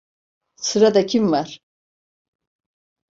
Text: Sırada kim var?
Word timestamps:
Sırada 0.55 1.05
kim 1.05 1.31
var? 1.31 1.59